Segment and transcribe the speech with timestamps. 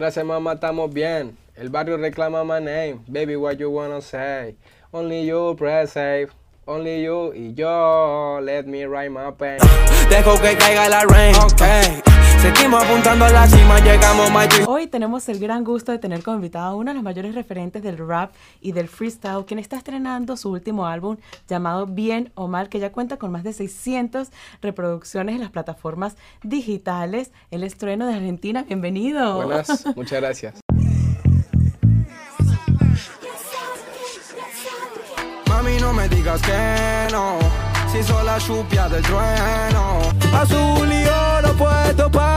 [0.00, 1.36] Gracias mamá, estamos bien.
[1.54, 3.00] El barrio reclama my name.
[3.06, 4.56] Baby, what you wanna say?
[4.92, 6.30] Only you press save.
[6.66, 8.40] Only you y yo.
[8.40, 9.58] Let me write my pain.
[10.08, 11.36] Dejo que caiga la rain.
[11.36, 12.19] Okay.
[12.40, 14.48] Seguimos apuntando a la cima, llegamos más.
[14.66, 17.82] Hoy tenemos el gran gusto de tener como invitado a uno de los mayores referentes
[17.82, 18.32] del rap
[18.62, 21.18] y del freestyle, quien está estrenando su último álbum
[21.48, 24.30] llamado Bien o Mal, que ya cuenta con más de 600
[24.62, 27.30] reproducciones en las plataformas digitales.
[27.50, 29.34] El estreno de Argentina, bienvenido.
[29.34, 30.54] Buenas, muchas gracias.
[35.46, 37.38] Mami, no me digas que no.
[37.92, 40.00] Si soy la lluvia del trueno.
[40.32, 42.29] Azul y oro puesto para la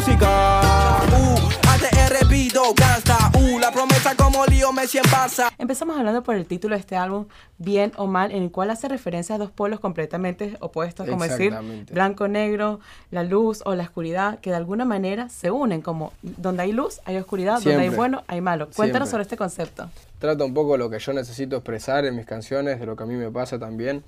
[0.00, 1.02] música.
[1.12, 3.30] Uh, ATR Bido, gasta.
[3.38, 5.50] Uh, la promesa como lío Messi en Barça.
[5.58, 7.26] Empezamos hablando por el título de este álbum,
[7.58, 11.54] Bien o Mal, en el cual hace referencia a dos polos completamente opuestos, como decir
[11.92, 16.72] blanco-negro, la luz o la oscuridad, que de alguna manera se unen, como donde hay
[16.72, 18.68] luz hay oscuridad, donde hay bueno hay malo.
[18.74, 19.10] Cuéntanos Siempre.
[19.10, 19.90] sobre este concepto.
[20.18, 23.06] Trata un poco lo que yo necesito expresar en mis canciones, de lo que a
[23.06, 24.02] mí me pasa también.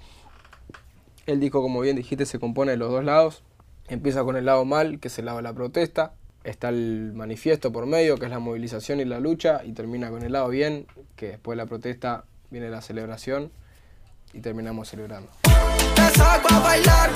[1.26, 3.42] El disco, como bien dijiste, se compone de los dos lados.
[3.88, 6.12] Empieza con el lado mal, que es el lado de la protesta.
[6.44, 9.62] Está el manifiesto por medio, que es la movilización y la lucha.
[9.64, 13.50] Y termina con el lado bien, que después de la protesta viene la celebración.
[14.32, 15.30] Y terminamos celebrando.
[15.44, 17.11] A bailar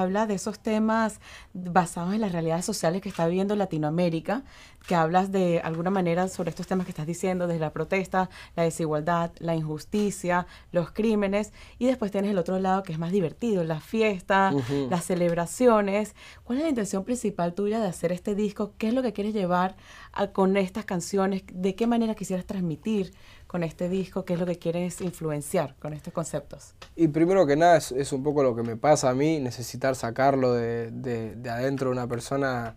[0.00, 1.20] habla de esos temas
[1.54, 4.42] basados en las realidades sociales que está viviendo Latinoamérica,
[4.86, 8.62] que hablas de alguna manera sobre estos temas que estás diciendo, desde la protesta, la
[8.64, 13.62] desigualdad, la injusticia, los crímenes, y después tienes el otro lado que es más divertido,
[13.64, 14.88] la fiesta, Ujú.
[14.90, 16.14] las celebraciones.
[16.44, 18.72] ¿Cuál es la intención principal tuya de hacer este disco?
[18.78, 19.76] ¿Qué es lo que quieres llevar
[20.12, 21.42] a- con estas canciones?
[21.52, 23.12] ¿De qué manera quisieras transmitir
[23.50, 24.24] con este disco?
[24.24, 26.74] ¿Qué es lo que quieres influenciar con estos conceptos?
[26.94, 30.54] Y primero que nada es, un poco lo que me pasa a mí, necesitar sacarlo
[30.54, 32.76] de, de- de adentro de una persona.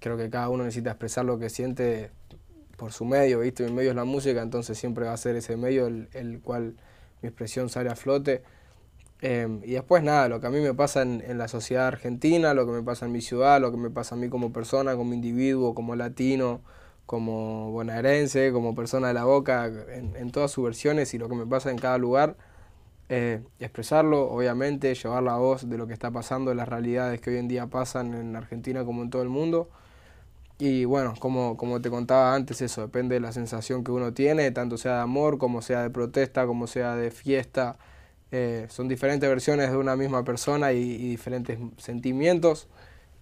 [0.00, 2.10] Creo que cada uno necesita expresar lo que siente
[2.78, 3.62] por su medio, ¿viste?
[3.66, 6.76] Mi medio es la música, entonces siempre va a ser ese medio el, el cual
[7.20, 8.42] mi expresión sale a flote.
[9.20, 12.64] Em, y después nada, lo que a mí me pasa en la sociedad argentina, lo
[12.64, 15.12] que me pasa en mi ciudad, lo que me pasa a mí como persona, como
[15.12, 16.62] individuo, como latino,
[17.06, 21.34] como bonaerense, como persona de la boca, en, en todas sus versiones y lo que
[21.34, 22.36] me pasa en cada lugar
[23.08, 27.30] eh, expresarlo, obviamente, llevar la voz de lo que está pasando, de las realidades que
[27.30, 29.68] hoy en día pasan en Argentina como en todo el mundo.
[30.58, 34.50] Y bueno, como, como te contaba antes, eso depende de la sensación que uno tiene,
[34.52, 37.76] tanto sea de amor, como sea de protesta, como sea de fiesta.
[38.32, 42.68] Eh, son diferentes versiones de una misma persona y, y diferentes sentimientos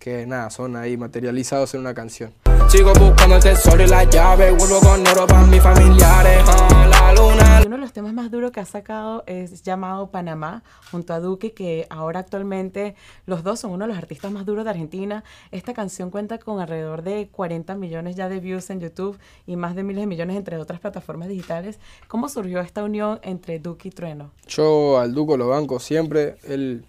[0.02, 2.32] que nada, son ahí materializados en una canción.
[2.68, 4.50] Sigo buscando el tesoro y la llave.
[4.50, 6.42] Vuelvo con oro para mis familiares.
[6.48, 7.62] ah, la luna.
[7.64, 11.52] Uno de los temas más duros que ha sacado es llamado Panamá, junto a Duque,
[11.52, 12.96] que ahora actualmente
[13.26, 15.22] los dos son uno de los artistas más duros de Argentina.
[15.52, 19.76] Esta canción cuenta con alrededor de 40 millones ya de views en YouTube y más
[19.76, 21.78] de miles de millones entre otras plataformas digitales.
[22.08, 24.32] ¿Cómo surgió esta unión entre Duque y Trueno?
[24.48, 26.84] Yo al Duco lo banco siempre, él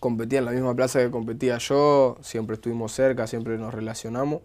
[0.00, 4.40] competía en la misma plaza que competía yo, siempre estuvimos cerca, siempre nos relacionamos.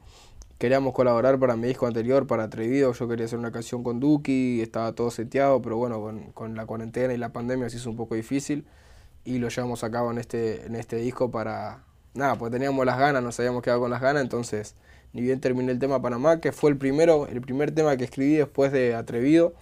[0.57, 4.61] Queríamos colaborar para mi disco anterior, para Atrevido, yo quería hacer una canción con Duki,
[4.61, 7.97] estaba todo seteado, pero bueno, con, con la cuarentena y la pandemia se hizo un
[7.97, 8.65] poco difícil
[9.25, 11.83] y lo llevamos a cabo en este, en este disco para...
[12.13, 14.75] Nada, pues teníamos las ganas, nos habíamos quedado con las ganas, entonces
[15.11, 18.35] ni bien terminé el tema Panamá, que fue el primero, el primer tema que escribí
[18.35, 19.53] después de Atrevido,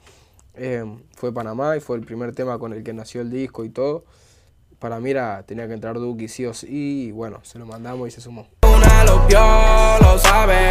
[0.55, 0.83] eh,
[1.15, 4.03] fue Panamá y fue el primer tema con el que nació el disco y todo.
[4.83, 8.05] Para mí era, tenía que entrar Duki sí o sí y bueno, se lo mandamos
[8.09, 8.49] y se sumó.
[8.63, 9.39] Una lo vio,
[10.01, 10.67] lo sabe.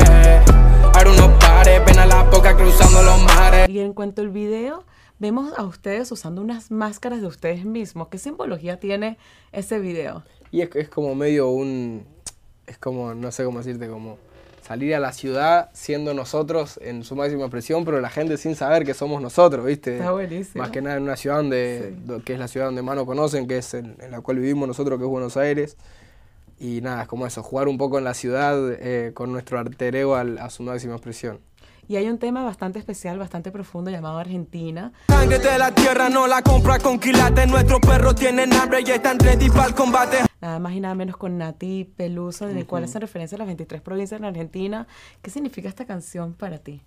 [0.92, 3.70] Ahora unos pares, ven a la boca cruzando los mares.
[3.70, 4.84] Y en cuanto al video,
[5.18, 8.08] vemos a ustedes usando unas máscaras de ustedes mismos.
[8.08, 9.16] ¿Qué simbología tiene
[9.50, 10.24] ese video?
[10.50, 12.04] Y es, es como medio un,
[12.66, 14.18] es como, no sé cómo decirte, como
[14.72, 18.86] salir a la ciudad siendo nosotros en su máxima expresión, pero la gente sin saber
[18.86, 19.96] que somos nosotros, ¿viste?
[19.98, 20.62] Está buenísimo.
[20.62, 22.22] Más que nada en una ciudad donde, Sí.
[22.24, 24.66] que es la ciudad donde más nos conocen, que es en, en la cual vivimos
[24.66, 25.76] nosotros, que es Buenos Aires.
[26.58, 29.58] Y nada, es como eso, jugar un poco en la ciudad eh, con nuestro
[30.16, 31.38] al- a su máxima expresión.
[31.88, 34.92] Y hay un tema bastante especial, bastante profundo llamado Argentina.
[35.08, 37.48] Sangre de la tierra no la compra con quilates.
[37.48, 40.18] Nuestros perros tienen hambre y están ready para el combate.
[40.40, 43.46] Nada más y nada menos con Nati Peluso, en el cual hacen referencia a las
[43.46, 44.86] 23 provincias en Argentina.
[45.20, 46.82] ¿Qué significa esta canción para ti?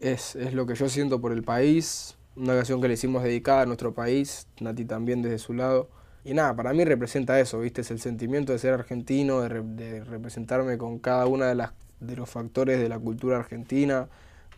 [0.00, 3.62] Es, es lo que yo siento por el país, una canción que le hicimos dedicada
[3.62, 5.88] a nuestro país, Nati también desde su lado.
[6.24, 7.80] Y nada, para mí representa eso, ¿viste?
[7.80, 11.72] Es el sentimiento de ser argentino, de, re- de representarme con cada una de, las,
[12.00, 14.08] de los factores de la cultura argentina,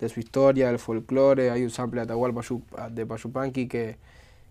[0.01, 1.51] de su historia, del folclore.
[1.51, 2.43] Hay un sample de Atahualpa
[2.91, 3.97] de Payupanqui que,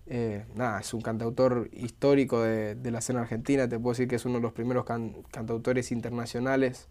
[0.10, 4.16] Eh, nada, es un cantautor histórico de, de, la escena argentina, te puedo decir que
[4.16, 6.88] es uno de los primeros can, cantautores internacionales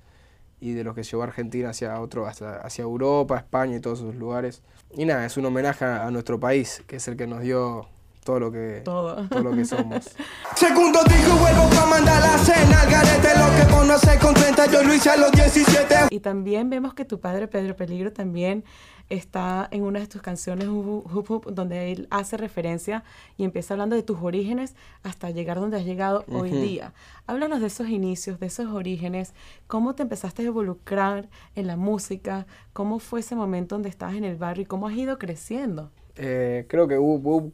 [0.60, 4.00] y de los que llevó a Argentina hacia, otro, hacia, hacia, Europa, España y todos
[4.00, 4.62] esos lugares.
[4.94, 7.88] Y nada, es un homenaje a nuestro país, que es el que nos dio
[8.26, 9.28] todo lo que, todo.
[9.28, 10.11] todo lo que somos.
[10.56, 14.82] Segundo disco vuelvo pa' mandar la cena al garete lo que conoce con 30 yo
[14.82, 18.64] lo hice a los 17 Y también vemos que tu padre Pedro Peligro también
[19.08, 23.05] está en una de tus canciones Hoop Hoop, donde él hace referencia
[23.37, 24.75] y empieza hablando de tus orígenes
[25.05, 26.40] hasta llegar donde has llegado uh -huh.
[26.40, 26.94] hoy día.
[27.29, 29.34] Háblanos de esos inicios, de esos orígenes,
[29.69, 34.25] cómo te empezaste a involucrar en la música, cómo fue ese momento donde estabas en
[34.25, 35.93] el barrio y cómo has ido creciendo.
[36.17, 37.52] Eh, creo que Hoop Hoop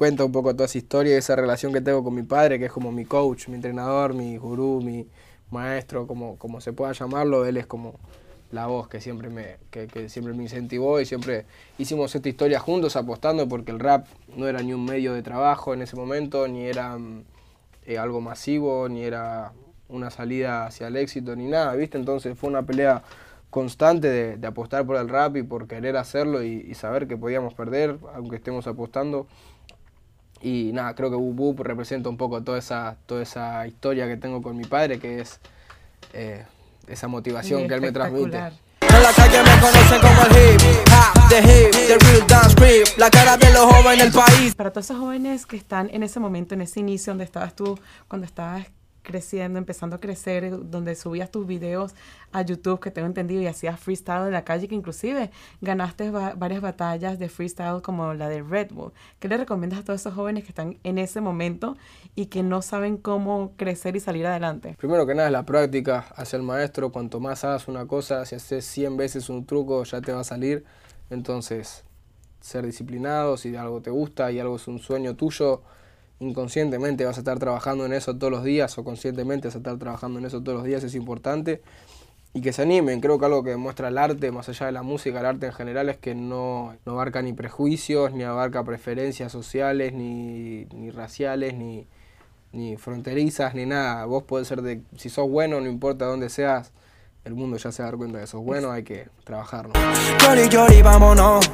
[0.00, 2.64] cuenta un poco toda esa historia y esa relación que tengo con mi padre, que
[2.64, 5.06] es como mi coach, mi entrenador, mi gurú, mi
[5.50, 7.96] maestro, como, como se pueda llamarlo, él es como
[8.50, 11.44] la voz que siempre me, que, que, siempre me incentivó y siempre
[11.76, 14.06] hicimos esta historia juntos apostando porque el rap
[14.38, 16.96] no era ni un medio de trabajo en ese momento, ni era
[17.84, 19.52] eh, algo masivo, ni era
[19.90, 21.98] una salida hacia el éxito, ni nada, ¿viste?
[21.98, 23.02] Entonces fue una pelea
[23.50, 27.18] constante de, de apostar por el rap y por querer hacerlo y, y, saber que
[27.18, 29.26] podíamos perder, aunque estemos apostando.
[30.42, 34.40] Y nada, creo que Boop representa un poco toda esa, toda esa historia que tengo
[34.40, 35.38] con mi padre, que es
[36.12, 36.44] eh,
[36.86, 38.38] esa motivación que él me transmite.
[38.38, 42.86] En la calle me conocen como el hip, ha, the hip, the real dance creep,
[42.96, 44.54] la cara de los jóvenes del país.
[44.54, 47.78] Para todos esos jóvenes que están en ese momento, en ese inicio donde estabas tú,
[48.08, 48.66] cuando estabas
[49.10, 51.94] creciendo, empezando a crecer, donde subías tus videos
[52.32, 55.30] a YouTube, que tengo entendido, y hacías freestyle en la calle, que inclusive
[55.60, 58.92] ganaste va varias batallas de freestyle como la de Red Bull.
[59.18, 61.76] ¿Qué le recomiendas a todos esos jóvenes que están en ese momento
[62.14, 64.76] y que no saben cómo crecer y salir adelante?
[64.78, 66.92] Primero que nada es la práctica hacia el maestro.
[66.92, 70.24] Cuanto más hagas una cosa, si haces 100 veces un truco, ya te va a
[70.24, 70.64] salir.
[71.10, 71.84] Entonces,
[72.40, 75.62] ser disciplinado, si algo te gusta y algo es un sueño tuyo,
[76.20, 79.78] inconscientemente vas a estar trabajando en eso todos los días o conscientemente vas a estar
[79.78, 81.62] trabajando en eso todos los días, es importante.
[82.32, 84.82] Y que se animen, creo que algo que demuestra el arte, más allá de la
[84.82, 89.32] música, el arte en general, es que no, no abarca ni prejuicios, ni abarca preferencias
[89.32, 91.88] sociales, ni, ni raciales, ni,
[92.52, 94.04] ni fronterizas, ni nada.
[94.04, 96.70] Vos podés ser de, si sos bueno, no importa dónde seas,
[97.24, 99.72] el mundo ya se va a dar cuenta de que sos bueno, hay que trabajarlo.
[100.20, 101.50] Llori, llori, vámonos.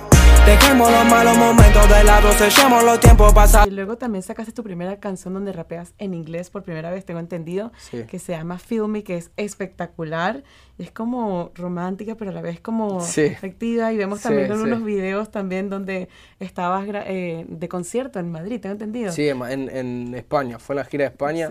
[0.47, 3.67] Dejemos los malos momentos de lado, sellemos los tiempos pasados.
[3.67, 7.19] Y luego también sacaste tu primera canción donde rapeas en inglés por primera vez, tengo
[7.19, 8.05] entendido, Sí.
[8.09, 10.45] que se llama Feel Me, que es espectacular.
[10.79, 13.23] Y es como romántica, pero a la vez como Sí.
[13.23, 13.93] efectiva.
[13.93, 14.63] Y vemos Sí, también sí.
[14.63, 16.09] unos videos también donde
[16.39, 19.11] estabas eh, de concierto en Madrid, tengo entendido.
[19.11, 21.51] Sí, en, en- en España, fue en la gira de España.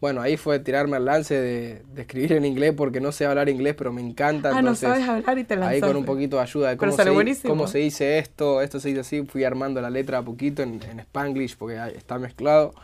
[0.00, 3.48] Bueno, ahí fue tirarme al lance de, de escribir en inglés porque no sé hablar
[3.48, 4.56] inglés, pero me encanta.
[4.56, 5.74] Ah, no sabes hablar y te lanzaste.
[5.74, 8.88] Ahí con un poquito de ayuda de cómo, se, cómo se dice esto, esto se
[8.90, 12.74] dice así, fui armando la letra a poquito en, en Spanglish porque está mezclado.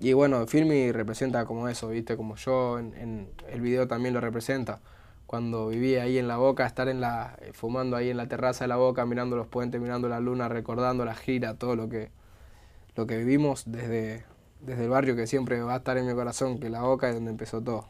[0.00, 2.16] Y bueno, Filmi representa como eso, ¿viste?
[2.16, 4.80] Como yo en, en el video también lo representa.
[5.26, 8.64] Cuando viví ahí en la boca, estar en la, eh, fumando ahí en la terraza
[8.64, 12.10] de la boca, mirando los puentes, mirando la luna, recordando la gira, todo lo que,
[12.96, 14.24] lo que vivimos desde,
[14.60, 17.14] desde el barrio que siempre va a estar en mi corazón, que la boca es
[17.14, 17.88] donde empezó todo.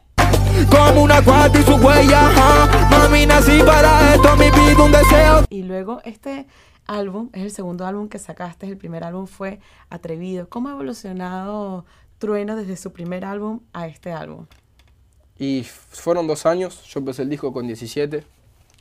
[0.69, 2.29] Como una cuarta y su huella.
[2.89, 5.45] Mami, nací para esto, mi vida un deseo.
[5.49, 6.47] Y luego este
[6.85, 9.59] álbum es el segundo álbum que sacaste, el primer álbum fue
[9.89, 10.49] Atrevido.
[10.49, 11.85] ¿Cómo ha evolucionado
[12.17, 14.45] Trueno desde su primer álbum a este álbum?
[15.37, 18.23] Y fueron dos años, yo empecé el disco con 17,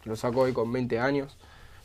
[0.04, 1.38] lo saco hoy con 20 años,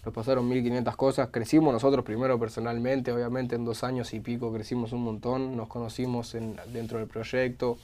[0.05, 4.93] nos pasaron 1500 cosas, crecimos nosotros primero personalmente, obviamente en dos años y pico crecimos
[4.93, 7.77] un montón, nos conocimos en- dentro del proyecto,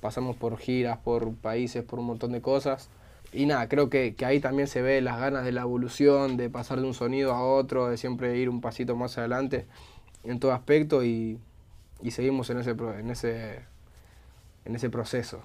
[0.00, 2.88] pasamos por giras, por países, por un montón de cosas.
[3.32, 6.80] Y nada, creo que, ahí también se ve las ganas de la evolución, de pasar
[6.80, 9.66] de un sonido a otro, de siempre ir un pasito más adelante
[10.24, 11.38] en todo aspecto y,
[12.02, 13.60] y seguimos en ese, en ese,
[14.64, 15.40] en ese proceso.